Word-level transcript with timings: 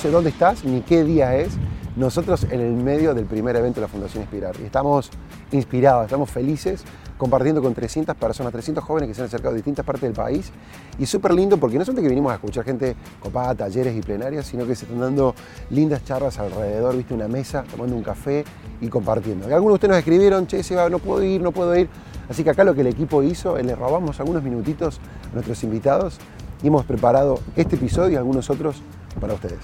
sé 0.00 0.10
dónde 0.10 0.30
estás 0.30 0.64
ni 0.64 0.80
qué 0.80 1.04
día 1.04 1.36
es. 1.36 1.52
Nosotros 1.94 2.44
en 2.44 2.60
el 2.60 2.72
medio 2.72 3.12
del 3.12 3.26
primer 3.26 3.54
evento 3.56 3.80
de 3.80 3.86
la 3.86 3.88
Fundación 3.88 4.22
Inspirar. 4.22 4.56
Y 4.58 4.64
estamos 4.64 5.10
inspirados, 5.52 6.04
estamos 6.04 6.30
felices 6.30 6.84
compartiendo 7.18 7.60
con 7.60 7.74
300 7.74 8.16
personas, 8.16 8.50
300 8.50 8.82
jóvenes 8.82 9.10
que 9.10 9.14
se 9.14 9.20
han 9.20 9.26
acercado 9.26 9.50
de 9.50 9.56
distintas 9.56 9.84
partes 9.84 10.02
del 10.02 10.14
país. 10.14 10.52
Y 10.98 11.04
súper 11.04 11.34
lindo 11.34 11.58
porque 11.58 11.76
no 11.76 11.84
solamente 11.84 12.04
que 12.04 12.08
vinimos 12.08 12.32
a 12.32 12.36
escuchar 12.36 12.64
gente 12.64 12.96
copada, 13.20 13.54
talleres 13.54 13.94
y 13.94 14.00
plenarias, 14.00 14.46
sino 14.46 14.66
que 14.66 14.74
se 14.74 14.86
están 14.86 15.00
dando 15.00 15.34
lindas 15.68 16.02
charlas 16.02 16.38
alrededor, 16.38 16.96
viste, 16.96 17.12
una 17.12 17.28
mesa, 17.28 17.64
tomando 17.70 17.94
un 17.94 18.02
café 18.02 18.42
y 18.80 18.88
compartiendo. 18.88 19.50
Y 19.50 19.52
algunos 19.52 19.72
de 19.72 19.74
ustedes 19.74 19.90
nos 19.90 19.98
escribieron, 19.98 20.46
che, 20.46 20.62
Seba, 20.62 20.88
no 20.88 20.98
puedo 20.98 21.22
ir, 21.22 21.42
no 21.42 21.52
puedo 21.52 21.76
ir. 21.76 21.90
Así 22.30 22.42
que 22.42 22.48
acá 22.48 22.64
lo 22.64 22.74
que 22.74 22.80
el 22.80 22.86
equipo 22.86 23.22
hizo, 23.22 23.58
le 23.58 23.74
robamos 23.74 24.18
algunos 24.18 24.42
minutitos 24.42 24.98
a 25.30 25.34
nuestros 25.34 25.62
invitados 25.62 26.18
y 26.62 26.68
hemos 26.68 26.86
preparado 26.86 27.38
este 27.54 27.76
episodio 27.76 28.12
y 28.12 28.16
algunos 28.16 28.48
otros 28.48 28.80
para 29.20 29.34
ustedes. 29.34 29.58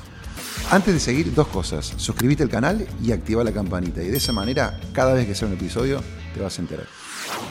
Antes 0.68 0.94
de 0.94 0.98
seguir, 0.98 1.32
dos 1.32 1.46
cosas. 1.46 1.94
Suscríbete 1.96 2.42
al 2.42 2.48
canal 2.48 2.88
y 3.00 3.12
activa 3.12 3.44
la 3.44 3.52
campanita. 3.52 4.02
Y 4.02 4.08
de 4.08 4.16
esa 4.16 4.32
manera, 4.32 4.80
cada 4.92 5.14
vez 5.14 5.24
que 5.24 5.34
sea 5.36 5.46
un 5.46 5.54
episodio, 5.54 6.00
te 6.34 6.42
vas 6.42 6.58
a 6.58 6.62
enterar. 6.62 6.86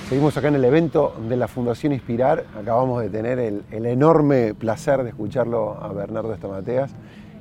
Seguimos 0.10 0.36
acá 0.36 0.50
en 0.50 0.56
el 0.56 0.66
evento 0.66 1.16
de 1.30 1.38
la 1.38 1.48
Fundación 1.48 1.94
Inspirar. 1.94 2.46
Acabamos 2.60 3.02
de 3.02 3.10
tener 3.10 3.40
el, 3.40 3.64
enorme 3.72 4.54
placer 4.54 5.02
de 5.04 5.10
escucharlo 5.10 5.82
a 5.82 5.94
Bernardo 5.94 6.34
Estamateas, 6.34 6.92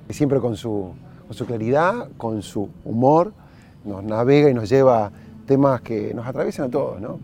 que 0.06 0.15
siempre 0.15 0.38
con 0.38 0.56
su, 0.56 0.95
con 1.27 1.37
su 1.37 1.45
claridad, 1.45 2.09
con 2.16 2.43
su 2.43 2.70
humor, 2.84 3.32
nos 3.84 4.04
navega 4.04 4.48
y 4.48 4.54
nos 4.54 4.68
lleva 4.68 5.10
temas 5.45 5.80
que 5.80 6.15
nos 6.15 6.24
atraviesan 6.24 6.66
a 6.66 6.70
todos. 6.70 7.01
¿no? 7.01 7.18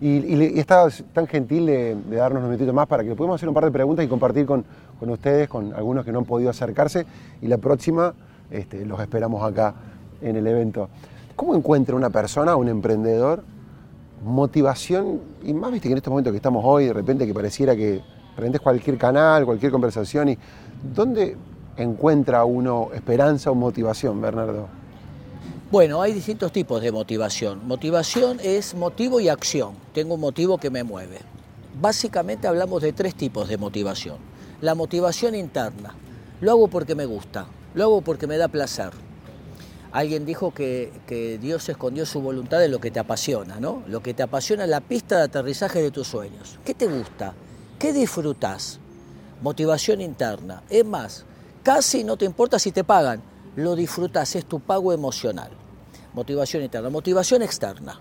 Y, 0.00 0.08
y, 0.08 0.58
está 0.58 0.88
tan 1.12 1.26
gentil 1.26 1.66
de, 1.66 1.96
darnos 2.10 2.40
unos 2.40 2.50
minutitos 2.50 2.74
más 2.74 2.86
para 2.86 3.04
que 3.04 3.14
podamos 3.14 3.36
hacer 3.36 3.48
un 3.48 3.54
par 3.54 3.64
de 3.64 3.70
preguntas 3.70 4.04
y 4.04 4.08
compartir 4.08 4.46
con, 4.46 4.64
con 4.98 5.10
ustedes, 5.10 5.48
con 5.48 5.72
algunos 5.74 6.04
que 6.04 6.12
no 6.12 6.20
han 6.20 6.24
podido 6.24 6.50
acercarse. 6.50 7.06
Y 7.40 7.46
la 7.46 7.58
próxima 7.58 8.14
este, 8.50 8.84
los 8.84 9.00
esperamos 9.00 9.42
acá 9.42 9.74
en 10.20 10.36
el 10.36 10.46
evento. 10.46 10.88
¿Cómo 11.36 11.54
encuentra 11.54 11.96
una 11.96 12.10
persona, 12.10 12.56
un 12.56 12.68
emprendedor, 12.68 13.42
motivación, 14.24 15.20
y 15.42 15.52
más 15.52 15.72
viste 15.72 15.88
que 15.88 15.92
en 15.92 15.98
estos 15.98 16.10
momentos 16.10 16.32
que 16.32 16.36
estamos 16.36 16.64
hoy, 16.64 16.86
de 16.86 16.92
repente 16.92 17.26
que 17.26 17.34
pareciera 17.34 17.76
que 17.76 18.00
prendes 18.36 18.60
cualquier 18.60 18.96
canal, 18.98 19.44
cualquier 19.44 19.70
conversación, 19.72 20.30
y 20.30 20.38
¿dónde 20.94 21.36
encuentra 21.76 22.44
uno 22.44 22.88
esperanza 22.94 23.50
o 23.50 23.54
motivación, 23.54 24.20
Bernardo? 24.20 24.68
Bueno, 25.74 26.00
hay 26.00 26.12
distintos 26.12 26.52
tipos 26.52 26.80
de 26.80 26.92
motivación. 26.92 27.66
Motivación 27.66 28.38
es 28.44 28.76
motivo 28.76 29.18
y 29.18 29.28
acción. 29.28 29.74
Tengo 29.92 30.14
un 30.14 30.20
motivo 30.20 30.56
que 30.56 30.70
me 30.70 30.84
mueve. 30.84 31.18
Básicamente 31.80 32.46
hablamos 32.46 32.80
de 32.80 32.92
tres 32.92 33.16
tipos 33.16 33.48
de 33.48 33.58
motivación. 33.58 34.18
La 34.60 34.76
motivación 34.76 35.34
interna. 35.34 35.96
Lo 36.40 36.52
hago 36.52 36.68
porque 36.68 36.94
me 36.94 37.06
gusta, 37.06 37.48
lo 37.74 37.82
hago 37.82 38.02
porque 38.02 38.28
me 38.28 38.36
da 38.36 38.46
placer, 38.46 38.92
Alguien 39.90 40.24
dijo 40.24 40.54
que, 40.54 41.38
Dios 41.42 41.68
escondió 41.68 42.06
su 42.06 42.20
voluntad 42.20 42.64
en 42.64 42.70
lo 42.70 42.78
que 42.78 42.92
te 42.92 43.00
apasiona, 43.00 43.58
¿no? 43.58 43.82
Lo 43.88 44.00
que 44.00 44.14
te 44.14 44.22
apasiona 44.22 44.62
es 44.62 44.70
la 44.70 44.80
pista 44.80 45.16
de 45.16 45.24
aterrizaje 45.24 45.82
de 45.82 45.90
tus 45.90 46.06
sueños. 46.06 46.60
¿Qué 46.64 46.74
te 46.74 46.86
gusta? 46.86 47.34
¿Qué 47.80 47.92
disfrutas? 47.92 48.78
Motivación 49.42 50.00
interna. 50.00 50.62
Es 50.70 50.84
más, 50.84 51.24
casi 51.64 52.04
no 52.04 52.16
te 52.16 52.26
importa 52.26 52.60
si 52.60 52.70
te 52.70 52.84
pagan, 52.84 53.20
lo 53.56 53.74
disfrutas, 53.74 54.36
es 54.36 54.44
tu 54.44 54.60
pago 54.60 54.92
emocional. 54.92 55.63
Motivación 56.14 56.62
interna. 56.62 56.90
Motivación 56.90 57.42
externa. 57.42 58.00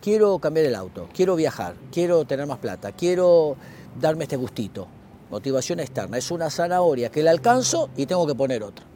Quiero 0.00 0.38
cambiar 0.38 0.64
el 0.64 0.74
auto, 0.74 1.10
quiero 1.14 1.36
viajar, 1.36 1.74
quiero 1.92 2.24
tener 2.24 2.46
más 2.46 2.58
plata, 2.58 2.90
quiero 2.92 3.56
darme 4.00 4.24
este 4.24 4.36
gustito. 4.36 4.88
Motivación 5.30 5.78
externa. 5.78 6.16
Es 6.16 6.30
una 6.30 6.48
zanahoria 6.48 7.10
que 7.10 7.22
la 7.22 7.30
alcanzo 7.30 7.90
y 7.96 8.06
tengo 8.06 8.26
que 8.26 8.34
poner 8.34 8.62
otra. 8.62 8.86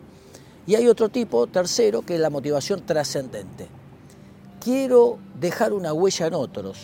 Y 0.67 0.77
hay 0.77 0.89
otro 0.89 1.11
tipo, 1.11 1.47
tercero, 1.47 2.01
que 2.03 2.15
es 2.15 2.21
la 2.21 2.31
motivación 2.31 2.87
trascendente. 2.87 3.69
Quiero 4.61 5.19
dejar 5.39 5.75
una 5.75 5.93
huella 5.93 6.27
en 6.27 6.35
otros. 6.35 6.79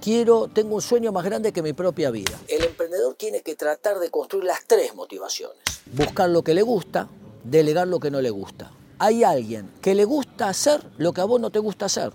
Quiero, 0.00 0.46
tengo 0.46 0.76
un 0.76 0.82
sueño 0.82 1.10
más 1.10 1.24
grande 1.24 1.52
que 1.52 1.62
mi 1.62 1.72
propia 1.72 2.12
vida. 2.12 2.38
El 2.46 2.64
emprendedor 2.64 3.14
tiene 3.16 3.42
que 3.42 3.56
tratar 3.56 3.98
de 3.98 4.08
construir 4.08 4.44
las 4.44 4.64
tres 4.66 4.94
motivaciones. 4.94 5.58
Buscar 5.92 6.30
lo 6.30 6.42
que 6.44 6.54
le 6.54 6.62
gusta, 6.62 7.08
delegar 7.42 7.88
lo 7.88 7.98
que 7.98 8.10
no 8.10 8.20
le 8.20 8.30
gusta. 8.30 8.70
Hay 9.02 9.24
alguien 9.24 9.68
que 9.80 9.96
le 9.96 10.04
gusta 10.04 10.48
hacer 10.48 10.80
lo 10.96 11.12
que 11.12 11.20
a 11.20 11.24
vos 11.24 11.40
no 11.40 11.50
te 11.50 11.58
gusta 11.58 11.86
hacer. 11.86 12.12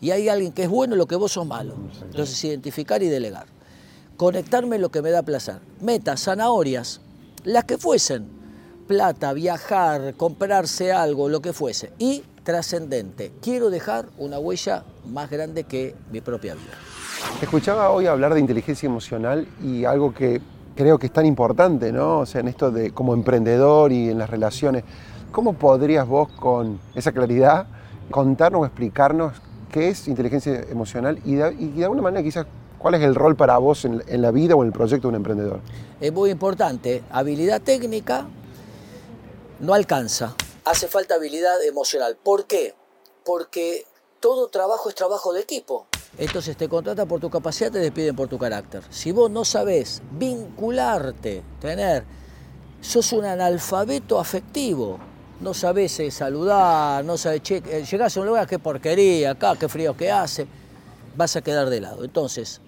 Y 0.00 0.10
hay 0.10 0.30
alguien 0.30 0.52
que 0.52 0.62
es 0.62 0.70
bueno 0.70 0.96
lo 0.96 1.04
que 1.04 1.14
vos 1.14 1.32
sos 1.32 1.46
malo. 1.46 1.74
Entonces 2.00 2.42
identificar 2.42 3.02
y 3.02 3.08
delegar. 3.08 3.44
Conectarme 4.16 4.76
en 4.76 4.82
lo 4.82 4.88
que 4.88 5.02
me 5.02 5.10
da 5.10 5.22
placer. 5.22 5.58
Metas, 5.82 6.22
zanahorias, 6.22 7.02
las 7.44 7.64
que 7.64 7.76
fuesen 7.76 8.26
plata, 8.88 9.34
viajar, 9.34 10.14
comprarse 10.14 10.92
algo, 10.92 11.28
lo 11.28 11.42
que 11.42 11.52
fuese. 11.52 11.92
Y 11.98 12.22
trascendente, 12.42 13.32
quiero 13.42 13.68
dejar 13.68 14.06
una 14.16 14.38
huella 14.38 14.84
más 15.12 15.28
grande 15.28 15.64
que 15.64 15.94
mi 16.10 16.22
propia 16.22 16.54
vida. 16.54 16.72
Te 17.38 17.44
escuchaba 17.44 17.90
hoy 17.90 18.06
hablar 18.06 18.32
de 18.32 18.40
inteligencia 18.40 18.86
emocional 18.86 19.46
y 19.62 19.84
algo 19.84 20.14
que 20.14 20.40
creo 20.74 20.98
que 20.98 21.08
es 21.08 21.12
tan 21.12 21.26
importante, 21.26 21.92
¿no? 21.92 22.20
O 22.20 22.26
sea, 22.26 22.40
en 22.40 22.48
esto 22.48 22.70
de 22.70 22.92
como 22.92 23.12
emprendedor 23.12 23.92
y 23.92 24.08
en 24.08 24.16
las 24.16 24.30
relaciones. 24.30 24.84
¿Cómo 25.32 25.52
podrías 25.52 26.08
vos 26.08 26.28
con 26.32 26.80
esa 26.94 27.12
claridad 27.12 27.66
contarnos 28.10 28.62
o 28.62 28.66
explicarnos 28.66 29.34
qué 29.70 29.88
es 29.88 30.08
inteligencia 30.08 30.64
emocional 30.68 31.20
y 31.24 31.36
de, 31.36 31.54
y 31.54 31.82
alguna 31.84 32.02
manera 32.02 32.22
quizás 32.22 32.46
cuál 32.78 32.94
es 32.94 33.02
el 33.02 33.14
rol 33.14 33.36
para 33.36 33.56
vos 33.58 33.84
en, 33.84 34.02
en 34.08 34.22
la 34.22 34.32
vida 34.32 34.56
o 34.56 34.62
en 34.62 34.68
el 34.68 34.72
proyecto 34.72 35.06
de 35.06 35.08
un 35.10 35.14
emprendedor? 35.14 35.60
Es 36.00 36.12
muy 36.12 36.30
importante, 36.30 37.04
habilidad 37.10 37.62
técnica, 37.62 38.26
no 39.60 39.74
alcanza. 39.74 40.34
Hace 40.64 40.88
falta 40.88 41.14
habilidad 41.14 41.62
emocional. 41.64 42.16
¿Por 42.20 42.46
qué? 42.46 42.74
Porque 43.24 43.84
todo 44.18 44.48
trabajo 44.48 44.88
es 44.88 44.96
trabajo 44.96 45.32
de 45.32 45.42
equipo. 45.42 45.86
Entonces 46.18 46.56
te 46.56 46.68
contratan 46.68 47.06
por 47.06 47.20
tu 47.20 47.30
capacidad, 47.30 47.70
te 47.70 47.78
despiden 47.78 48.16
por 48.16 48.26
tu 48.26 48.36
carácter. 48.36 48.82
Si 48.90 49.12
vos 49.12 49.30
no 49.30 49.44
sabés 49.44 50.02
vincularte, 50.10 51.44
tener, 51.60 52.04
sos 52.80 53.12
un 53.12 53.24
analfabeto 53.24 54.18
afectivo, 54.18 54.98
no 55.40 55.54
sabés 55.54 55.98
eh, 56.00 56.10
saludar, 56.10 57.04
no 57.04 57.16
sabés, 57.16 57.42
che, 57.42 57.62
eh, 57.66 57.84
llegás 57.90 58.16
a 58.16 58.20
un 58.20 58.26
lugar, 58.26 58.46
qué 58.46 58.58
porquería, 58.58 59.32
acá, 59.32 59.56
qué 59.58 59.68
frío 59.68 59.96
que 59.96 60.10
hace, 60.10 60.46
vas 61.16 61.36
a 61.36 61.42
quedar 61.42 61.70
de 61.70 61.80
lado. 61.80 62.04
Entonces, 62.04 62.60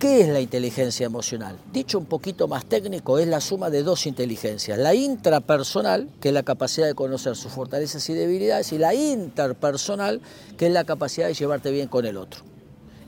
¿Qué 0.00 0.22
es 0.22 0.28
la 0.28 0.40
inteligencia 0.40 1.04
emocional? 1.04 1.58
Dicho 1.74 1.98
un 1.98 2.06
poquito 2.06 2.48
más 2.48 2.64
técnico, 2.64 3.18
es 3.18 3.28
la 3.28 3.38
suma 3.38 3.68
de 3.68 3.82
dos 3.82 4.06
inteligencias. 4.06 4.78
La 4.78 4.94
intrapersonal, 4.94 6.08
que 6.22 6.28
es 6.28 6.34
la 6.34 6.42
capacidad 6.42 6.86
de 6.86 6.94
conocer 6.94 7.36
sus 7.36 7.52
fortalezas 7.52 8.08
y 8.08 8.14
debilidades, 8.14 8.72
y 8.72 8.78
la 8.78 8.94
interpersonal, 8.94 10.22
que 10.56 10.68
es 10.68 10.72
la 10.72 10.84
capacidad 10.84 11.26
de 11.26 11.34
llevarte 11.34 11.70
bien 11.70 11.88
con 11.88 12.06
el 12.06 12.16
otro. 12.16 12.44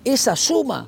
Esa 0.05 0.37
suma, 0.37 0.87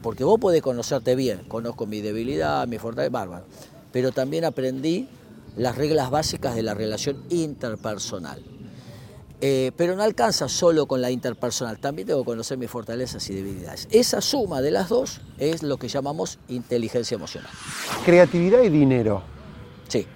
porque 0.00 0.24
vos 0.24 0.40
podés 0.40 0.62
conocerte 0.62 1.14
bien, 1.14 1.44
conozco 1.46 1.84
mi 1.84 2.00
debilidad, 2.00 2.66
mi 2.66 2.78
fortaleza, 2.78 3.10
bárbaro, 3.10 3.44
pero 3.92 4.12
también 4.12 4.46
aprendí 4.46 5.10
las 5.56 5.76
reglas 5.76 6.10
básicas 6.10 6.54
de 6.54 6.62
la 6.62 6.74
relación 6.74 7.22
interpersonal. 7.30 8.42
Eh, 9.44 9.72
pero 9.76 9.96
no 9.96 10.04
alcanza 10.04 10.48
solo 10.48 10.86
con 10.86 11.00
la 11.02 11.10
interpersonal, 11.10 11.80
también 11.80 12.06
tengo 12.06 12.20
que 12.20 12.26
conocer 12.26 12.58
mis 12.58 12.70
fortalezas 12.70 13.28
y 13.28 13.34
debilidades. 13.34 13.88
Esa 13.90 14.20
suma 14.20 14.62
de 14.62 14.70
las 14.70 14.88
dos 14.88 15.20
es 15.36 15.64
lo 15.64 15.78
que 15.78 15.88
llamamos 15.88 16.38
inteligencia 16.48 17.16
emocional. 17.16 17.50
Creatividad 18.04 18.62
y 18.62 18.68
dinero. 18.68 19.24
Sí. 19.88 20.06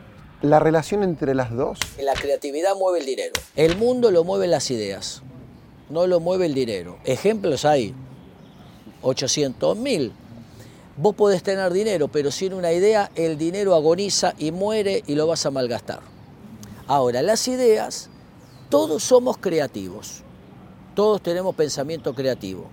¿La 0.43 0.61
relación 0.61 1.03
entre 1.03 1.35
las 1.35 1.51
dos? 1.51 1.81
La 2.01 2.15
creatividad 2.15 2.77
mueve 2.77 3.01
el 3.01 3.07
dinero. 3.07 3.33
El 3.57 3.77
mundo 3.77 4.13
lo 4.13 4.23
mueven 4.23 4.53
las 4.53 4.71
ideas, 4.71 5.23
no 5.91 6.07
lo 6.07 6.21
mueve 6.21 6.47
el 6.47 6.55
dinero. 6.55 6.99
Ejemplos 7.05 7.65
hay 7.65 7.95
800 9.03 9.77
mil. 9.77 10.13
Vos 10.97 11.15
podés 11.15 11.43
tener 11.43 11.73
dinero, 11.73 12.09
pero 12.09 12.31
sin 12.31 12.55
una 12.55 12.73
idea 12.73 13.11
el 13.15 13.37
dinero 13.37 13.75
agoniza 13.75 14.35
y 14.39 14.51
muere 14.51 15.03
y 15.07 15.15
lo 15.15 15.27
vas 15.27 15.45
a 15.45 15.51
malgastar. 15.51 16.01
Ahora, 16.87 17.21
las 17.23 17.47
ideas 17.49 18.09
todos 18.71 19.05
somos 19.05 19.37
creativos, 19.39 20.23
todos 20.95 21.23
tenemos 21.23 21.55
pensamiento 21.55 22.15
creativo. 22.15 22.67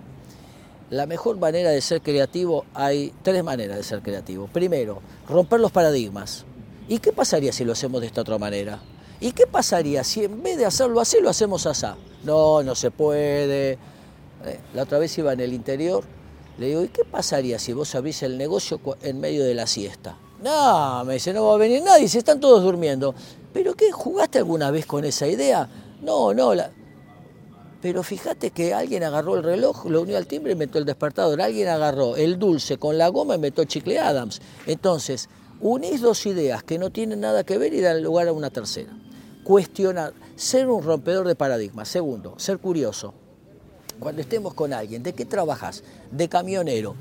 La 0.90 1.06
mejor 1.06 1.38
manera 1.38 1.70
de 1.70 1.80
ser 1.80 2.00
creativo, 2.00 2.64
hay 2.74 3.12
tres 3.22 3.44
maneras 3.44 3.76
de 3.76 3.82
ser 3.82 4.00
creativo. 4.02 4.48
Primero, 4.52 5.00
romper 5.28 5.60
los 5.60 5.70
paradigmas. 5.70 6.44
¿Y 6.88 6.98
qué 6.98 7.12
pasaría 7.12 7.52
si 7.52 7.64
lo 7.64 7.72
hacemos 7.72 8.00
de 8.00 8.08
esta 8.08 8.22
otra 8.22 8.38
manera? 8.38 8.80
¿Y 9.20 9.32
qué 9.32 9.46
pasaría 9.46 10.02
si 10.02 10.24
en 10.24 10.42
vez 10.42 10.58
de 10.58 10.66
hacerlo 10.66 11.00
así, 11.00 11.18
lo 11.20 11.30
hacemos 11.30 11.66
así? 11.66 11.86
No, 12.24 12.62
no 12.62 12.74
se 12.74 12.90
puede. 12.90 13.72
Eh, 13.72 14.58
la 14.74 14.82
otra 14.82 14.98
vez 14.98 15.16
iba 15.16 15.32
en 15.32 15.40
el 15.40 15.52
interior, 15.52 16.04
le 16.58 16.68
digo, 16.68 16.84
¿y 16.84 16.88
qué 16.88 17.04
pasaría 17.04 17.58
si 17.58 17.72
vos 17.72 17.94
abrís 17.94 18.22
el 18.22 18.38
negocio 18.38 18.80
en 19.02 19.20
medio 19.20 19.44
de 19.44 19.54
la 19.54 19.66
siesta? 19.66 20.16
No, 20.42 21.04
me 21.04 21.14
dice, 21.14 21.32
no 21.32 21.46
va 21.46 21.54
a 21.54 21.58
venir 21.58 21.82
nadie, 21.82 22.06
si 22.06 22.18
están 22.18 22.38
todos 22.38 22.62
durmiendo. 22.62 23.14
¿Pero 23.52 23.74
qué? 23.74 23.90
¿Jugaste 23.90 24.38
alguna 24.38 24.70
vez 24.70 24.86
con 24.86 25.04
esa 25.04 25.26
idea? 25.26 25.68
No, 26.02 26.34
no. 26.34 26.52
Pero 27.80 28.02
fíjate 28.02 28.50
que 28.50 28.74
alguien 28.74 29.02
agarró 29.04 29.36
el 29.36 29.42
reloj, 29.42 29.86
lo 29.86 30.02
unió 30.02 30.16
al 30.16 30.26
timbre 30.26 30.52
y 30.52 30.56
metió 30.56 30.78
el 30.78 30.84
despertador. 30.84 31.40
Alguien 31.40 31.68
agarró 31.68 32.16
el 32.16 32.38
dulce 32.38 32.78
con 32.78 32.98
la 32.98 33.08
goma 33.08 33.34
y 33.34 33.38
metió 33.38 33.62
el 33.62 33.68
chicle 33.68 33.98
Adams. 33.98 34.40
Entonces, 34.66 35.28
unís 35.60 36.00
dos 36.00 36.24
ideas 36.26 36.62
que 36.62 36.78
no 36.78 36.90
tienen 36.90 37.20
nada 37.20 37.44
que 37.44 37.58
ver 37.58 37.74
y 37.74 37.80
dan 37.80 38.02
lugar 38.02 38.28
a 38.28 38.32
una 38.32 38.50
tercera. 38.50 38.92
Cuestionar, 39.44 40.14
ser 40.36 40.68
un 40.68 40.82
rompedor 40.82 41.26
de 41.26 41.34
paradigmas. 41.34 41.88
Segundo, 41.88 42.34
ser 42.38 42.58
curioso. 42.58 43.14
Cuando 43.98 44.22
estemos 44.22 44.54
con 44.54 44.72
alguien, 44.72 45.02
¿de 45.02 45.12
qué 45.12 45.24
trabajas? 45.24 45.82
De 46.10 46.28
camionero. 46.28 46.94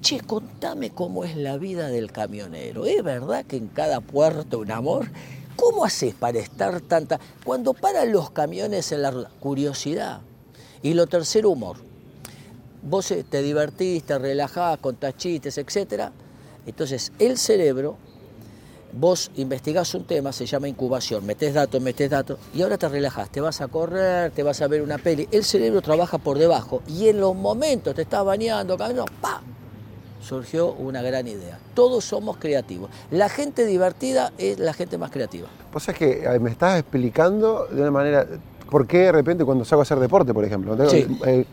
Che, 0.00 0.20
contame 0.20 0.90
cómo 0.90 1.24
es 1.24 1.36
la 1.36 1.56
vida 1.56 1.88
del 1.88 2.12
camionero. 2.12 2.84
¿Es 2.84 3.02
verdad 3.02 3.44
que 3.46 3.56
en 3.56 3.68
cada 3.68 4.00
puerto 4.00 4.58
un 4.58 4.70
amor? 4.70 5.08
¿Cómo 5.56 5.84
haces 5.84 6.14
para 6.14 6.38
estar 6.38 6.80
tanta... 6.80 7.18
Cuando 7.44 7.72
paran 7.74 8.12
los 8.12 8.30
camiones 8.30 8.92
en 8.92 9.02
la? 9.02 9.12
Curiosidad. 9.40 10.20
Y 10.82 10.94
lo 10.94 11.06
tercero, 11.06 11.50
humor. 11.50 11.78
Vos 12.82 13.10
eh, 13.12 13.24
te 13.28 13.40
divertís, 13.40 14.04
te 14.04 14.18
relajás, 14.18 14.78
contás 14.78 15.16
chistes, 15.16 15.56
etc. 15.56 16.10
Entonces, 16.66 17.12
el 17.18 17.38
cerebro, 17.38 17.96
vos 18.94 19.30
investigás 19.36 19.94
un 19.94 20.04
tema, 20.04 20.32
se 20.32 20.46
llama 20.46 20.68
incubación, 20.68 21.26
metés 21.26 21.54
datos, 21.54 21.80
metés 21.82 22.10
datos, 22.10 22.38
y 22.54 22.62
ahora 22.62 22.78
te 22.78 22.88
relajás, 22.88 23.30
te 23.30 23.40
vas 23.40 23.60
a 23.60 23.68
correr, 23.68 24.30
te 24.30 24.42
vas 24.42 24.60
a 24.62 24.68
ver 24.68 24.82
una 24.82 24.98
peli. 24.98 25.28
El 25.30 25.44
cerebro 25.44 25.82
trabaja 25.82 26.18
por 26.18 26.38
debajo 26.38 26.82
y 26.86 27.08
en 27.08 27.20
los 27.20 27.34
momentos 27.34 27.94
te 27.94 28.02
estás 28.02 28.24
bañando, 28.24 28.76
caminando, 28.76 29.12
¡pam! 29.20 29.42
surgió 30.24 30.72
una 30.72 31.02
gran 31.02 31.28
idea. 31.28 31.58
Todos 31.74 32.04
somos 32.04 32.38
creativos. 32.38 32.90
La 33.10 33.28
gente 33.28 33.66
divertida 33.66 34.32
es 34.38 34.58
la 34.58 34.72
gente 34.72 34.96
más 34.96 35.10
creativa. 35.10 35.48
Pues 35.70 35.88
es 35.88 35.94
que 35.94 36.38
me 36.40 36.50
estás 36.50 36.80
explicando 36.80 37.66
de 37.66 37.82
una 37.82 37.90
manera, 37.90 38.26
¿por 38.70 38.86
qué 38.86 38.98
de 38.98 39.12
repente 39.12 39.44
cuando 39.44 39.64
salgo 39.64 39.82
a 39.82 39.84
hacer 39.84 39.98
deporte, 40.00 40.32
por 40.32 40.44
ejemplo? 40.44 40.88
Sí. 40.88 41.06
Eh, 41.26 41.44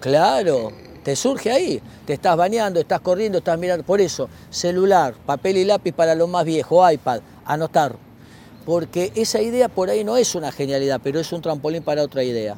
claro, 0.00 0.72
te 1.06 1.14
surge 1.14 1.52
ahí. 1.52 1.80
Te 2.04 2.14
estás 2.14 2.36
bañando, 2.36 2.80
estás 2.80 3.00
corriendo, 3.00 3.38
estás 3.38 3.56
mirando. 3.56 3.86
Por 3.86 4.00
eso, 4.00 4.28
celular, 4.50 5.14
papel 5.24 5.56
y 5.56 5.64
lápiz 5.64 5.92
para 5.92 6.16
lo 6.16 6.26
más 6.26 6.44
viejo, 6.44 6.90
iPad, 6.90 7.20
anotar. 7.44 7.94
Porque 8.64 9.12
esa 9.14 9.40
idea 9.40 9.68
por 9.68 9.88
ahí 9.88 10.02
no 10.02 10.16
es 10.16 10.34
una 10.34 10.50
genialidad, 10.50 11.00
pero 11.00 11.20
es 11.20 11.32
un 11.32 11.42
trampolín 11.42 11.84
para 11.84 12.02
otra 12.02 12.24
idea. 12.24 12.56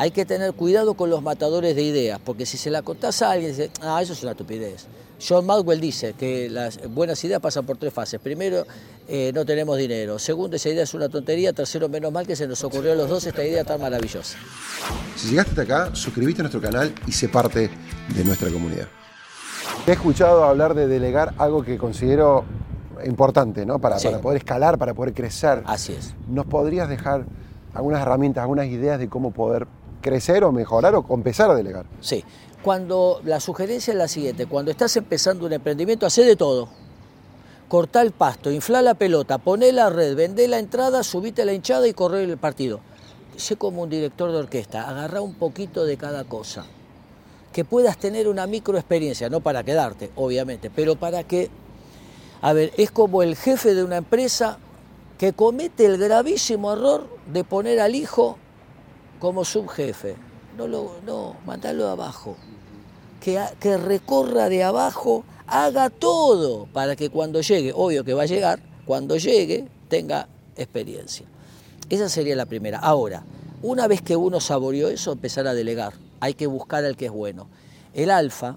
Hay 0.00 0.12
que 0.12 0.24
tener 0.24 0.52
cuidado 0.52 0.94
con 0.94 1.10
los 1.10 1.22
matadores 1.22 1.74
de 1.74 1.82
ideas, 1.82 2.20
porque 2.24 2.46
si 2.46 2.56
se 2.56 2.70
la 2.70 2.82
contás 2.82 3.20
a 3.20 3.32
alguien, 3.32 3.50
dice, 3.50 3.72
ah, 3.82 4.00
eso 4.00 4.12
es 4.12 4.22
una 4.22 4.30
estupidez. 4.30 4.86
John 5.20 5.44
Maxwell 5.44 5.80
dice 5.80 6.12
que 6.12 6.48
las 6.48 6.78
buenas 6.88 7.22
ideas 7.24 7.40
pasan 7.40 7.66
por 7.66 7.78
tres 7.78 7.92
fases. 7.92 8.20
Primero, 8.20 8.64
eh, 9.08 9.32
no 9.34 9.44
tenemos 9.44 9.76
dinero. 9.76 10.20
Segundo, 10.20 10.54
esa 10.54 10.68
idea 10.68 10.84
es 10.84 10.94
una 10.94 11.08
tontería. 11.08 11.52
Tercero, 11.52 11.88
menos 11.88 12.12
mal 12.12 12.28
que 12.28 12.36
se 12.36 12.46
nos 12.46 12.62
ocurrió 12.62 12.92
a 12.92 12.94
los 12.94 13.08
dos 13.08 13.26
esta 13.26 13.44
idea 13.44 13.64
tan 13.64 13.80
maravillosa. 13.80 14.38
Si 15.16 15.30
llegaste 15.30 15.50
hasta 15.50 15.62
acá, 15.62 15.96
suscríbete 15.96 16.42
a 16.42 16.44
nuestro 16.44 16.60
canal 16.60 16.94
y 17.08 17.10
sé 17.10 17.28
parte 17.28 17.68
de 18.14 18.24
nuestra 18.24 18.52
comunidad. 18.52 18.86
He 19.84 19.90
escuchado 19.90 20.44
hablar 20.44 20.74
de 20.74 20.86
delegar 20.86 21.34
algo 21.38 21.64
que 21.64 21.76
considero 21.76 22.44
importante, 23.04 23.66
¿no? 23.66 23.80
Para, 23.80 23.96
para 23.96 24.20
poder 24.20 24.38
escalar, 24.38 24.78
para 24.78 24.94
poder 24.94 25.12
crecer. 25.12 25.64
Así 25.66 25.94
es. 25.94 26.14
¿Nos 26.28 26.46
podrías 26.46 26.88
dejar 26.88 27.24
algunas 27.74 28.00
herramientas, 28.02 28.42
algunas 28.42 28.66
ideas 28.66 29.00
de 29.00 29.08
cómo 29.08 29.32
poder 29.32 29.66
crecer 30.00 30.44
o 30.44 30.52
mejorar 30.52 30.94
o 30.94 31.04
empezar 31.14 31.50
a 31.50 31.54
delegar. 31.54 31.86
Sí, 32.00 32.24
cuando 32.62 33.20
la 33.24 33.40
sugerencia 33.40 33.92
es 33.92 33.98
la 33.98 34.08
siguiente, 34.08 34.46
cuando 34.46 34.70
estás 34.70 34.96
empezando 34.96 35.46
un 35.46 35.52
emprendimiento, 35.52 36.06
hace 36.06 36.24
de 36.24 36.36
todo. 36.36 36.68
Cortá 37.68 38.02
el 38.02 38.12
pasto, 38.12 38.50
infla 38.50 38.82
la 38.82 38.94
pelota, 38.94 39.38
poné 39.38 39.72
la 39.72 39.90
red, 39.90 40.16
vendé 40.16 40.48
la 40.48 40.58
entrada, 40.58 41.02
subite 41.02 41.44
la 41.44 41.52
hinchada 41.52 41.86
y 41.86 41.92
corre 41.92 42.24
el 42.24 42.38
partido. 42.38 42.80
Sé 43.36 43.56
como 43.56 43.82
un 43.82 43.90
director 43.90 44.32
de 44.32 44.38
orquesta, 44.38 44.88
agarrá 44.88 45.20
un 45.20 45.34
poquito 45.34 45.84
de 45.84 45.96
cada 45.96 46.24
cosa. 46.24 46.64
Que 47.52 47.64
puedas 47.64 47.98
tener 47.98 48.26
una 48.26 48.46
microexperiencia, 48.46 49.28
no 49.28 49.40
para 49.40 49.62
quedarte, 49.62 50.10
obviamente, 50.16 50.70
pero 50.70 50.96
para 50.96 51.24
que, 51.24 51.50
a 52.40 52.52
ver, 52.52 52.72
es 52.76 52.90
como 52.90 53.22
el 53.22 53.36
jefe 53.36 53.74
de 53.74 53.84
una 53.84 53.98
empresa 53.98 54.58
que 55.18 55.32
comete 55.32 55.84
el 55.84 55.98
gravísimo 55.98 56.72
error 56.72 57.06
de 57.32 57.44
poner 57.44 57.80
al 57.80 57.94
hijo 57.94 58.38
como 59.18 59.44
subjefe. 59.44 60.16
No, 60.56 60.66
lo, 60.66 60.96
no, 61.04 61.36
mandalo 61.46 61.88
abajo. 61.88 62.36
Que, 63.20 63.40
que 63.60 63.76
recorra 63.76 64.48
de 64.48 64.64
abajo, 64.64 65.24
haga 65.46 65.90
todo 65.90 66.66
para 66.72 66.96
que 66.96 67.10
cuando 67.10 67.40
llegue, 67.40 67.72
obvio 67.74 68.04
que 68.04 68.14
va 68.14 68.22
a 68.22 68.26
llegar, 68.26 68.60
cuando 68.84 69.16
llegue 69.16 69.68
tenga 69.88 70.28
experiencia. 70.56 71.26
Esa 71.90 72.08
sería 72.08 72.36
la 72.36 72.46
primera. 72.46 72.78
Ahora, 72.78 73.24
una 73.62 73.88
vez 73.88 74.02
que 74.02 74.16
uno 74.16 74.40
saboreó 74.40 74.88
eso, 74.88 75.12
empezar 75.12 75.46
a 75.46 75.54
delegar. 75.54 75.94
Hay 76.20 76.34
que 76.34 76.46
buscar 76.46 76.84
al 76.84 76.96
que 76.96 77.06
es 77.06 77.12
bueno. 77.12 77.48
El 77.94 78.10
alfa 78.10 78.56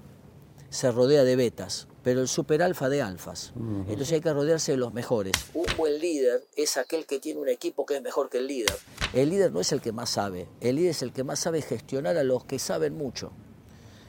se 0.69 0.91
rodea 0.91 1.23
de 1.23 1.35
betas 1.35 1.87
pero 2.03 2.21
el 2.21 2.27
super 2.27 2.61
alfa 2.61 2.89
de 2.89 3.01
alfas. 3.01 3.53
Entonces 3.55 4.13
hay 4.13 4.21
que 4.21 4.33
rodearse 4.33 4.71
de 4.71 4.77
los 4.77 4.93
mejores. 4.93 5.33
Un 5.53 5.65
buen 5.77 5.99
líder 5.99 6.45
es 6.55 6.77
aquel 6.77 7.05
que 7.05 7.19
tiene 7.19 7.39
un 7.39 7.49
equipo 7.49 7.85
que 7.85 7.97
es 7.97 8.01
mejor 8.01 8.29
que 8.29 8.39
el 8.39 8.47
líder. 8.47 8.75
El 9.13 9.29
líder 9.29 9.51
no 9.51 9.59
es 9.59 9.71
el 9.71 9.81
que 9.81 9.91
más 9.91 10.09
sabe, 10.09 10.47
el 10.61 10.77
líder 10.77 10.91
es 10.91 11.01
el 11.01 11.11
que 11.11 11.23
más 11.23 11.39
sabe 11.39 11.61
gestionar 11.61 12.17
a 12.17 12.23
los 12.23 12.43
que 12.45 12.59
saben 12.59 12.95
mucho. 12.95 13.31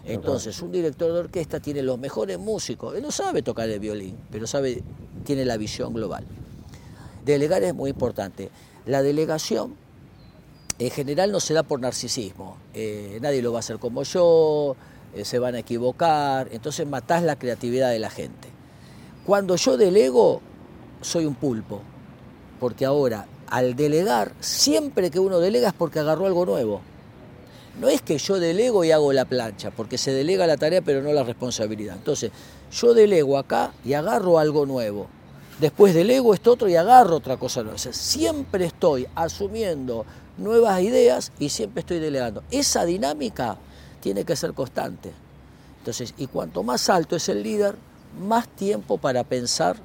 Entonces, 0.05 0.61
un 0.63 0.73
director 0.73 1.13
de 1.13 1.21
orquesta 1.21 1.61
tiene 1.61 1.83
los 1.83 1.97
mejores 1.99 2.39
músicos. 2.39 2.97
Él 2.97 3.03
no 3.03 3.13
sabe 3.13 3.43
tocar 3.43 3.69
el 3.69 3.79
violín, 3.79 4.19
pero 4.33 4.49
sabe, 4.49 4.83
tiene 5.25 5.45
la 5.45 5.57
visión 5.57 5.95
global. 5.95 6.25
Delegar 7.25 7.63
es 7.63 7.73
muy 7.73 7.91
importante. 7.91 8.51
La 8.85 9.03
delegación 9.03 9.77
en 10.79 10.91
general 10.91 11.31
no 11.31 11.39
se 11.39 11.55
da 11.55 11.63
por 11.63 11.79
narcisismo. 11.81 12.57
Eh, 12.75 13.19
nadie 13.23 13.43
lo 13.43 13.53
va 13.53 13.59
a 13.59 13.61
hacer 13.61 13.79
como 13.79 14.03
yo, 14.03 14.75
eh, 15.15 15.25
se 15.25 15.39
van 15.39 15.55
a 15.55 15.61
equivocar, 15.61 16.49
entonces 16.53 16.87
matás 16.87 17.23
la 17.23 17.39
creatividad 17.39 17.91
de 17.91 17.99
la 17.99 18.11
gente. 18.11 18.49
Cuando 19.27 19.57
yo 19.57 19.77
delego, 19.77 20.41
soy 21.01 21.27
un 21.27 21.35
pulpo, 21.35 21.81
porque 22.59 22.85
ahora 22.85 23.27
al 23.53 23.77
delegar, 23.77 24.33
siempre 24.41 25.11
que 25.11 25.19
uno 25.19 25.39
delega 25.39 25.69
es 25.69 25.75
porque 25.75 25.99
agarró 25.99 26.27
algo 26.27 26.47
nuevo. 26.47 26.81
No 27.79 27.89
es 27.89 28.01
que 28.01 28.17
yo 28.17 28.41
delego 28.41 28.83
y 28.83 28.93
hago 28.93 29.13
la 29.13 29.27
plancha, 29.27 29.71
porque 29.71 29.99
se 29.99 30.11
delega 30.13 30.47
la 30.47 30.57
tarea 30.57 30.81
pero 30.81 31.03
no 31.03 31.13
la 31.13 31.23
responsabilidad. 31.23 31.97
Entonces, 31.97 32.31
yo 32.73 32.95
delego 32.95 33.37
acá 33.37 33.73
y 33.85 33.93
agarro 33.93 34.39
algo 34.39 34.65
nuevo. 34.65 35.07
Después 35.61 35.93
delego 35.93 36.33
esto 36.33 36.53
otro 36.53 36.67
y 36.67 36.77
agarro 36.77 37.17
otra 37.17 37.37
cosa 37.37 37.63
nueva. 37.63 37.79
siempre 37.79 38.65
estoy 38.65 39.07
asumiendo 39.15 40.07
nuevas 40.39 40.81
ideas 40.81 41.31
y 41.39 41.51
siempre 41.51 41.81
estoy 41.81 41.99
delegando. 41.99 42.43
Esa 42.51 42.87
dinámica 42.87 43.59
tiene 44.03 44.25
que 44.25 44.37
ser 44.37 44.53
constante. 44.53 45.13
Entonces, 45.79 46.13
y 46.19 46.27
cuanto 46.27 46.63
más 46.63 46.91
alto 46.91 47.17
es 47.17 47.29
el 47.29 47.43
líder, 47.43 47.77
más 48.21 48.49
tiempo 48.49 48.99
para 48.99 49.25
pensar, 49.25 49.77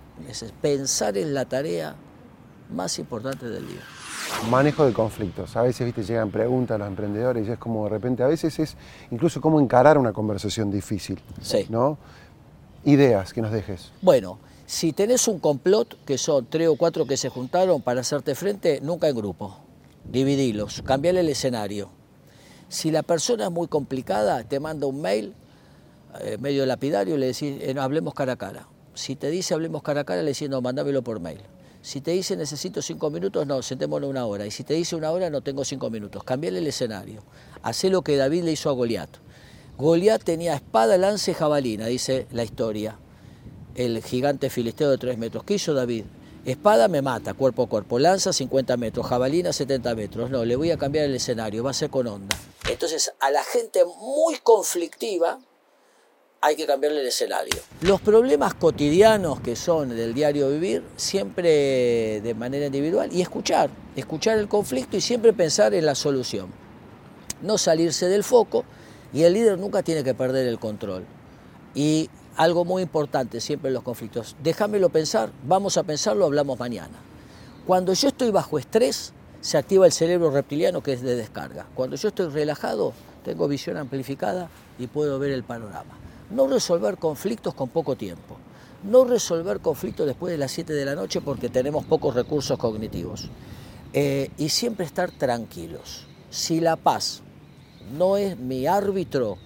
pensar 0.62 1.18
en 1.18 1.34
la 1.34 1.46
tarea 1.46 1.96
más 2.74 3.00
importante 3.00 3.48
del 3.48 3.66
día. 3.68 3.82
Manejo 4.50 4.86
de 4.86 4.92
conflictos. 4.92 5.56
A 5.56 5.62
veces, 5.62 5.86
viste, 5.86 6.04
llegan 6.04 6.32
preguntas 6.32 6.76
a 6.76 6.78
los 6.80 6.88
emprendedores 6.88 7.48
y 7.48 7.52
es 7.52 7.58
como 7.58 7.86
de 7.86 7.92
repente, 7.92 8.24
a 8.24 8.28
veces 8.28 8.60
es 8.60 8.76
incluso 9.12 9.40
cómo 9.40 9.62
encarar 9.62 9.98
una 9.98 10.12
conversación 10.12 10.70
difícil. 10.72 11.22
Sí. 11.42 11.66
¿No? 11.70 11.98
Ideas 12.84 13.34
que 13.34 13.42
nos 13.42 13.52
dejes. 13.52 13.92
Bueno, 14.02 14.40
si 14.66 14.94
tenés 14.94 15.28
un 15.28 15.40
complot, 15.40 16.04
que 16.06 16.18
son 16.18 16.48
tres 16.50 16.68
o 16.68 16.76
cuatro 16.76 17.06
que 17.06 17.18
se 17.18 17.30
juntaron 17.30 17.82
para 17.82 18.02
hacerte 18.02 18.36
frente, 18.36 18.82
nunca 18.82 19.08
en 19.08 19.16
grupo. 19.16 19.58
Dividilos, 20.04 20.82
cambiale 20.84 21.22
el 21.22 21.30
escenario. 21.30 21.97
Si 22.70 22.92
la 22.92 23.04
persona 23.04 23.46
es 23.46 23.52
muy 23.52 23.68
complicada, 23.68 24.44
te 24.44 24.60
manda 24.60 24.88
un 24.88 25.02
mail 25.02 25.34
eh, 26.22 26.38
medio 26.40 26.66
lapidario 26.66 27.16
y 27.16 27.18
le 27.18 27.28
decís, 27.28 27.58
eh, 27.62 27.76
hablemos 27.80 28.14
cara 28.14 28.34
a 28.34 28.36
cara. 28.36 28.68
Si 28.94 29.16
te 29.16 29.30
dice 29.30 29.54
hablemos 29.54 29.84
cara 29.84 30.02
a 30.02 30.04
cara, 30.04 30.22
le 30.22 30.32
decís, 30.32 30.50
no, 30.50 30.62
mandámelo 30.62 31.02
por 31.04 31.20
mail. 31.20 31.40
Si 31.82 32.02
te 32.02 32.12
dice 32.12 32.36
necesito 32.36 32.82
cinco 32.82 33.10
minutos, 33.10 33.46
no, 33.48 33.62
sentémonos 33.62 34.10
una 34.10 34.26
hora. 34.26 34.46
Y 34.46 34.52
si 34.52 34.64
te 34.64 34.74
dice 34.74 34.96
una 34.96 35.12
hora, 35.12 35.30
no 35.30 35.42
tengo 35.42 35.64
cinco 35.64 35.90
minutos. 35.90 36.24
Cambiale 36.24 36.60
el 36.60 36.68
escenario. 36.68 37.22
Hacé 37.62 37.90
lo 37.90 38.02
que 38.02 38.18
David 38.18 38.44
le 38.44 38.52
hizo 38.52 38.70
a 38.70 38.74
Goliat. 38.74 39.10
Goliat 39.78 40.24
tenía 40.24 40.56
espada, 40.56 40.98
lance 40.98 41.34
jabalina, 41.34 41.86
dice 41.86 42.28
la 42.32 42.44
historia. 42.44 42.98
El 43.76 44.04
gigante 44.04 44.50
filisteo 44.50 44.90
de 44.90 44.98
tres 44.98 45.18
metros. 45.18 45.44
¿Qué 45.44 45.54
hizo 45.54 45.74
David? 45.74 46.04
Espada 46.46 46.88
me 46.88 47.02
mata, 47.02 47.34
cuerpo 47.36 47.64
a 47.64 47.70
cuerpo. 47.70 48.00
Lanza 48.00 48.34
50 48.34 48.76
metros, 48.78 49.06
jabalina 49.06 49.54
70 49.54 49.96
metros. 49.96 50.30
No, 50.32 50.46
le 50.46 50.56
voy 50.56 50.72
a 50.72 50.78
cambiar 50.78 51.06
el 51.06 51.16
escenario, 51.16 51.64
va 51.64 51.72
a 51.72 51.74
ser 51.74 51.90
con 51.90 52.08
onda. 52.08 52.36
Entonces, 52.70 53.14
a 53.20 53.32
la 53.32 53.44
gente 53.44 53.84
muy 53.86 54.38
conflictiva 54.38 55.40
hay 56.42 56.56
que 56.56 56.66
cambiarle 56.66 57.02
el 57.02 57.08
escenario. 57.08 57.56
Los 57.82 58.02
problemas 58.02 58.54
cotidianos 58.54 59.40
que 59.40 59.56
son 59.56 59.90
del 59.90 60.14
diario 60.14 60.50
vivir, 60.50 60.84
siempre 60.96 62.22
de 62.22 62.34
manera 62.36 62.68
individual, 62.68 63.12
y 63.12 63.22
escuchar, 63.22 63.70
escuchar 63.96 64.38
el 64.38 64.48
conflicto 64.48 64.98
y 64.98 65.02
siempre 65.02 65.34
pensar 65.34 65.74
en 65.74 65.86
la 65.86 65.96
solución. 65.96 66.52
No 67.42 67.58
salirse 67.58 68.08
del 68.08 68.24
foco 68.24 68.66
y 69.14 69.24
el 69.24 69.34
líder 69.34 69.58
nunca 69.58 69.82
tiene 69.82 70.04
que 70.04 70.14
perder 70.14 70.48
el 70.48 70.60
control. 70.60 71.06
Y 71.74 72.10
algo 72.36 72.66
muy 72.66 72.84
importante 72.84 73.42
siempre 73.42 73.70
en 73.70 73.74
los 73.74 73.84
conflictos, 73.84 74.36
déjamelo 74.44 74.90
pensar, 74.90 75.32
vamos 75.44 75.78
a 75.78 75.84
pensarlo, 75.84 76.26
hablamos 76.26 76.60
mañana. 76.60 77.00
Cuando 77.66 77.94
yo 77.94 78.10
estoy 78.10 78.32
bajo 78.32 78.60
estrés, 78.60 79.14
se 79.42 79.58
activa 79.58 79.86
el 79.86 79.92
cerebro 79.92 80.32
reptiliano 80.32 80.82
que 80.82 80.94
es 80.94 81.02
de 81.02 81.16
descarga. 81.16 81.66
Cuando 81.76 81.96
yo 81.96 82.10
estoy 82.10 82.30
relajado, 82.30 82.94
tengo 83.24 83.48
visión 83.48 83.78
amplificada 83.78 84.50
y 84.80 84.88
puedo 84.88 85.20
ver 85.20 85.32
el 85.32 85.44
panorama. 85.44 85.98
No 86.32 86.48
resolver 86.48 86.98
conflictos 86.98 87.54
con 87.54 87.70
poco 87.70 87.96
tiempo. 87.96 88.38
no 88.84 89.06
resolver 89.06 89.60
conflictos 89.60 90.06
después 90.06 90.32
de 90.32 90.38
las 90.38 90.52
7 90.52 90.72
de 90.72 90.86
la 90.86 90.94
noche 90.94 91.20
porque 91.20 91.50
tenemos 91.50 91.84
pocos 91.86 92.14
recursos 92.14 92.58
cognitivos. 92.60 93.30
Eh, 93.92 94.30
y 94.38 94.50
siempre 94.50 94.86
estar 94.86 95.12
tranquilos. 95.12 96.06
Si 96.30 96.60
la 96.60 96.76
paz 96.76 97.24
no 97.98 98.18
es 98.18 98.38
mi 98.38 98.68
árbitro, 98.68 99.38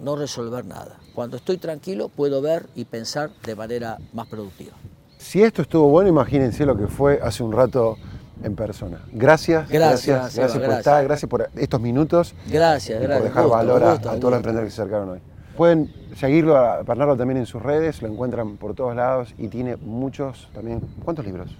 no 0.00 0.16
resolver 0.16 0.64
nada. 0.64 0.98
Cuando 1.14 1.36
estoy 1.36 1.58
tranquilo 1.58 2.08
puedo 2.08 2.42
ver 2.42 2.68
y 2.74 2.84
pensar 2.84 3.30
de 3.44 3.54
manera 3.54 3.98
más 4.12 4.26
productiva. 4.26 4.74
Si 5.16 5.42
esto 5.42 5.62
estuvo 5.62 5.88
bueno, 5.88 6.10
imagínense 6.10 6.66
lo 6.66 6.76
que 6.76 6.86
fue 6.86 7.20
hace 7.22 7.42
un 7.42 7.52
rato 7.52 7.96
en 8.42 8.56
persona. 8.56 9.00
Gracias, 9.12 9.68
gracias, 9.68 10.34
gracias, 10.34 10.62
por 10.62 10.74
estar, 10.74 11.04
gracias 11.04 11.28
por 11.28 11.50
estos 11.54 11.80
minutos. 11.80 12.34
Gracias, 12.48 13.00
y 13.00 13.02
gracias. 13.02 13.18
por 13.18 13.28
dejar 13.28 13.48
valor 13.48 13.84
a, 13.84 13.98
todos 14.00 14.22
los 14.22 14.34
emprendedores 14.34 14.72
que 14.72 14.76
se 14.76 14.82
acercaron 14.82 15.10
hoy. 15.10 15.20
Pueden 15.56 15.92
seguirlo 16.16 16.56
a 16.56 16.82
Bernardo 16.82 17.16
también 17.16 17.38
en 17.38 17.46
sus 17.46 17.62
redes, 17.62 18.02
lo 18.02 18.08
encuentran 18.08 18.56
por 18.56 18.74
todos 18.74 18.96
lados 18.96 19.34
y 19.38 19.48
tiene 19.48 19.76
muchos 19.76 20.48
también. 20.52 20.80
¿Cuántos 21.04 21.24
libros? 21.24 21.56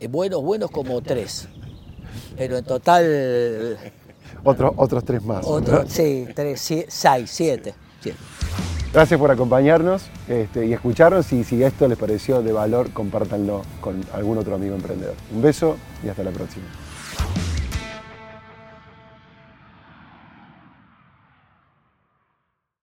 Eh, 0.00 0.08
buenos, 0.08 0.42
buenos 0.42 0.70
como 0.70 1.00
tres. 1.00 1.48
Pero 2.36 2.58
en 2.58 2.64
total. 2.64 3.78
Otros, 4.44 4.72
otros 4.76 5.04
tres 5.04 5.24
más. 5.24 5.46
Otros, 5.46 5.90
sí, 5.90 6.28
tres, 6.34 6.60
seis, 6.88 7.30
siete. 7.30 7.74
Gracias 8.92 9.20
por 9.20 9.30
acompañarnos 9.30 10.06
este, 10.28 10.66
y 10.66 10.72
escucharnos 10.72 11.30
y 11.32 11.44
si 11.44 11.62
esto 11.62 11.86
les 11.86 11.98
pareció 11.98 12.42
de 12.42 12.52
valor, 12.52 12.90
compártanlo 12.92 13.62
con 13.80 14.02
algún 14.14 14.38
otro 14.38 14.54
amigo 14.54 14.74
emprendedor. 14.74 15.14
Un 15.34 15.42
beso 15.42 15.76
y 16.02 16.08
hasta 16.08 16.22
la 16.22 16.30
próxima. 16.30 16.64